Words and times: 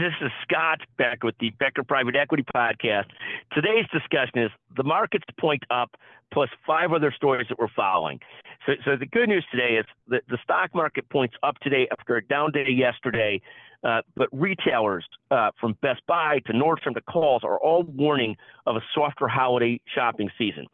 This 0.00 0.14
is 0.22 0.32
Scott 0.44 0.80
Becker 0.96 1.26
with 1.26 1.34
the 1.40 1.50
Becker 1.58 1.84
Private 1.84 2.16
Equity 2.16 2.42
Podcast. 2.42 3.04
Today's 3.52 3.84
discussion 3.92 4.38
is 4.38 4.50
the 4.74 4.82
markets 4.82 5.26
point 5.38 5.62
up 5.68 5.94
plus 6.32 6.48
five 6.66 6.92
other 6.92 7.12
stories 7.14 7.48
that 7.50 7.58
we're 7.58 7.68
following. 7.76 8.18
So, 8.64 8.72
so 8.86 8.96
the 8.96 9.04
good 9.04 9.28
news 9.28 9.44
today 9.50 9.74
is 9.74 9.84
that 10.08 10.22
the 10.30 10.38
stock 10.42 10.74
market 10.74 11.06
points 11.10 11.34
up 11.42 11.58
today 11.58 11.86
after 11.92 12.16
a 12.16 12.24
down 12.24 12.50
day 12.50 12.64
yesterday. 12.70 13.42
Uh, 13.84 14.00
but 14.16 14.30
retailers 14.32 15.04
uh, 15.30 15.50
from 15.60 15.76
Best 15.82 16.00
Buy 16.06 16.38
to 16.46 16.54
Nordstrom 16.54 16.94
to 16.94 17.02
Kohl's 17.02 17.44
are 17.44 17.58
all 17.58 17.82
warning 17.82 18.36
of 18.64 18.76
a 18.76 18.80
softer 18.94 19.28
holiday 19.28 19.82
shopping 19.94 20.30
season. 20.38 20.64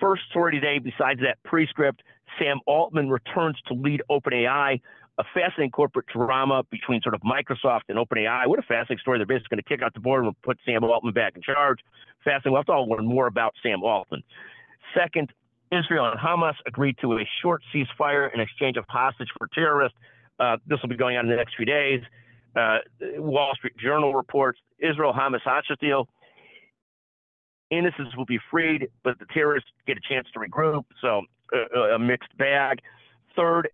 First 0.00 0.22
story 0.30 0.58
today, 0.58 0.78
besides 0.78 1.20
that 1.20 1.36
prescript, 1.44 2.02
Sam 2.38 2.60
Altman 2.66 3.10
returns 3.10 3.58
to 3.66 3.74
lead 3.74 4.00
OpenAI 4.10 4.80
a 5.18 5.24
fascinating 5.32 5.70
corporate 5.70 6.06
drama 6.06 6.62
between 6.70 7.00
sort 7.00 7.14
of 7.14 7.22
Microsoft 7.22 7.82
and 7.88 7.98
OpenAI. 7.98 8.46
What 8.46 8.58
a 8.58 8.62
fascinating 8.62 8.98
story. 8.98 9.18
They're 9.18 9.26
basically 9.26 9.56
going 9.56 9.62
to 9.62 9.68
kick 9.68 9.82
out 9.82 9.94
the 9.94 10.00
board 10.00 10.24
and 10.24 10.42
put 10.42 10.58
Sam 10.64 10.84
Altman 10.84 11.14
back 11.14 11.36
in 11.36 11.42
charge. 11.42 11.80
Fascinating. 12.22 12.52
We'll 12.52 12.60
have 12.60 12.66
to 12.66 12.72
all 12.72 12.88
learn 12.88 13.06
more 13.06 13.26
about 13.26 13.54
Sam 13.62 13.82
Altman. 13.82 14.22
Second, 14.94 15.32
Israel 15.72 16.06
and 16.06 16.20
Hamas 16.20 16.54
agreed 16.66 16.96
to 17.00 17.14
a 17.14 17.28
short 17.42 17.62
ceasefire 17.74 18.32
in 18.32 18.40
exchange 18.40 18.76
of 18.76 18.84
hostage 18.88 19.28
for 19.38 19.48
terrorists. 19.54 19.96
Uh, 20.38 20.58
this 20.66 20.80
will 20.82 20.90
be 20.90 20.96
going 20.96 21.16
on 21.16 21.24
in 21.24 21.30
the 21.30 21.36
next 21.36 21.56
few 21.56 21.64
days. 21.64 22.00
Uh, 22.54 22.78
Wall 23.16 23.52
Street 23.56 23.76
Journal 23.78 24.14
reports 24.14 24.58
Israel 24.78 25.12
Hamas 25.12 25.40
hostage 25.42 25.78
deal. 25.80 26.08
Innocents 27.70 28.16
will 28.16 28.26
be 28.26 28.38
freed, 28.50 28.88
but 29.02 29.18
the 29.18 29.26
terrorists 29.32 29.68
get 29.86 29.96
a 29.96 30.00
chance 30.08 30.28
to 30.34 30.38
regroup. 30.38 30.84
So 31.00 31.22
uh, 31.54 31.94
a 31.94 31.98
mixed 31.98 32.36
bag. 32.38 32.80
Third, 33.34 33.68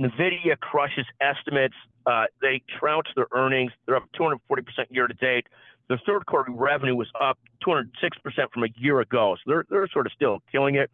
NVIDIA 0.00 0.58
crushes 0.60 1.06
estimates. 1.20 1.74
Uh, 2.06 2.24
they 2.40 2.62
trounce 2.78 3.08
their 3.14 3.26
earnings. 3.32 3.72
They're 3.86 3.96
up 3.96 4.08
240% 4.18 4.38
year 4.90 5.06
to 5.06 5.14
date. 5.14 5.46
Their 5.88 6.00
third 6.06 6.26
quarter 6.26 6.52
revenue 6.52 6.96
was 6.96 7.08
up 7.20 7.38
206% 7.66 7.86
from 8.52 8.64
a 8.64 8.68
year 8.76 9.00
ago. 9.00 9.36
So 9.36 9.42
they're, 9.46 9.64
they're 9.68 9.88
sort 9.88 10.06
of 10.06 10.12
still 10.12 10.38
killing 10.50 10.76
it. 10.76 10.90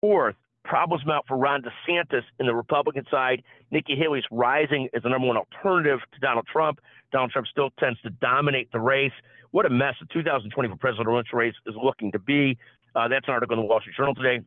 Fourth, 0.00 0.36
problems 0.64 1.04
mount 1.06 1.26
for 1.26 1.36
Ron 1.36 1.62
DeSantis 1.62 2.22
in 2.38 2.46
the 2.46 2.54
Republican 2.54 3.04
side. 3.10 3.42
Nikki 3.70 3.96
Haley's 3.96 4.24
rising 4.30 4.88
as 4.94 5.02
the 5.02 5.08
number 5.08 5.26
one 5.26 5.36
alternative 5.36 6.00
to 6.12 6.20
Donald 6.20 6.46
Trump. 6.50 6.80
Donald 7.12 7.30
Trump 7.30 7.46
still 7.48 7.70
tends 7.78 8.00
to 8.02 8.10
dominate 8.10 8.70
the 8.72 8.80
race. 8.80 9.12
What 9.52 9.66
a 9.66 9.70
mess 9.70 9.94
the 10.00 10.06
2020 10.12 10.76
presidential 10.76 11.22
race 11.32 11.54
is 11.66 11.74
looking 11.82 12.12
to 12.12 12.18
be. 12.18 12.58
Uh, 12.94 13.08
that's 13.08 13.26
an 13.26 13.34
article 13.34 13.56
in 13.56 13.62
the 13.62 13.66
Wall 13.66 13.80
Street 13.80 13.96
Journal 13.96 14.14
today. 14.14 14.40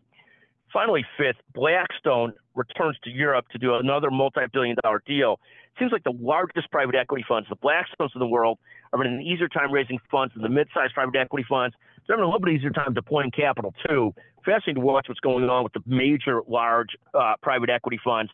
Finally, 0.73 1.05
fifth, 1.17 1.37
Blackstone 1.53 2.33
returns 2.55 2.97
to 3.03 3.09
Europe 3.09 3.45
to 3.51 3.57
do 3.57 3.75
another 3.75 4.11
multi-billion 4.11 4.75
dollar 4.83 5.01
deal. 5.05 5.39
It 5.73 5.79
seems 5.79 5.91
like 5.91 6.03
the 6.03 6.13
largest 6.19 6.69
private 6.71 6.95
equity 6.95 7.23
funds, 7.27 7.47
the 7.49 7.55
Blackstones 7.55 8.13
of 8.15 8.19
the 8.19 8.27
world, 8.27 8.57
are 8.91 8.99
having 8.99 9.13
an 9.13 9.21
easier 9.21 9.47
time 9.47 9.71
raising 9.71 9.99
funds 10.11 10.33
than 10.33 10.43
the 10.43 10.49
mid-sized 10.49 10.93
private 10.93 11.15
equity 11.15 11.45
funds. 11.47 11.75
They're 12.05 12.15
having 12.15 12.23
a 12.23 12.27
little 12.27 12.41
bit 12.41 12.53
easier 12.53 12.69
time 12.71 12.93
deploying 12.93 13.31
capital 13.31 13.73
too. 13.87 14.13
Fascinating 14.43 14.75
to 14.75 14.81
watch 14.81 15.07
what's 15.07 15.19
going 15.19 15.49
on 15.49 15.63
with 15.63 15.73
the 15.73 15.83
major 15.85 16.41
large 16.47 16.89
uh, 17.13 17.33
private 17.41 17.69
equity 17.69 17.99
funds. 18.03 18.31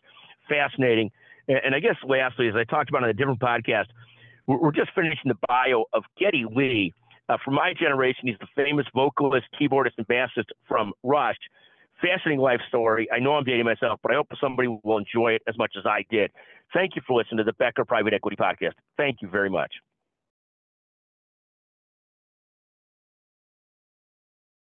Fascinating. 0.48 1.10
And, 1.48 1.74
I 1.74 1.80
guess 1.80 1.96
lastly, 2.06 2.48
as 2.48 2.54
I 2.56 2.64
talked 2.64 2.88
about 2.88 3.02
on 3.02 3.10
a 3.10 3.12
different 3.12 3.40
podcast, 3.40 3.86
we're, 4.46 4.58
we're 4.58 4.72
just 4.72 4.90
finishing 4.94 5.28
the 5.28 5.36
bio 5.46 5.84
of 5.92 6.04
Geddy 6.18 6.46
Lee. 6.50 6.92
Uh, 7.28 7.36
from 7.44 7.54
my 7.54 7.74
generation, 7.78 8.28
he's 8.28 8.38
the 8.38 8.46
famous 8.54 8.86
vocalist, 8.94 9.46
keyboardist, 9.60 9.92
and 9.98 10.06
bassist 10.06 10.48
from 10.68 10.92
Rush 11.02 11.36
fascinating 12.00 12.40
life 12.40 12.60
story. 12.68 13.08
I 13.12 13.18
know 13.18 13.32
I'm 13.34 13.44
dating 13.44 13.64
myself, 13.64 14.00
but 14.02 14.12
I 14.12 14.16
hope 14.16 14.28
somebody 14.40 14.68
will 14.68 14.98
enjoy 14.98 15.32
it 15.32 15.42
as 15.48 15.56
much 15.58 15.74
as 15.78 15.84
I 15.86 16.04
did. 16.10 16.30
Thank 16.72 16.96
you 16.96 17.02
for 17.06 17.16
listening 17.16 17.38
to 17.38 17.44
the 17.44 17.52
Becker 17.54 17.84
Private 17.84 18.14
Equity 18.14 18.36
Podcast. 18.36 18.72
Thank 18.96 19.22
you 19.22 19.28
very 19.28 19.50
much. 19.50 19.72